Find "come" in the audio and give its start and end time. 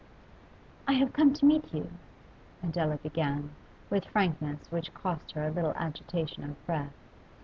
1.13-1.31